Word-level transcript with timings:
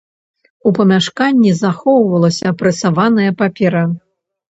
У 0.69 0.69
памяшканні 0.77 1.51
захоўвалася 1.63 2.53
прэсаваная 2.63 3.29
папера. 3.43 3.83